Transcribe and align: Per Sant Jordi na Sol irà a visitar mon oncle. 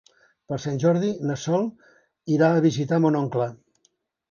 Per 0.53 0.57
Sant 0.63 0.79
Jordi 0.83 1.11
na 1.31 1.35
Sol 1.43 1.67
irà 2.39 2.51
a 2.57 2.65
visitar 2.67 3.01
mon 3.07 3.21
oncle. 3.23 3.51